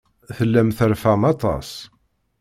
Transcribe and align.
Tellam 0.35 0.69
terfam 0.77 1.21
aṭas. 1.33 1.69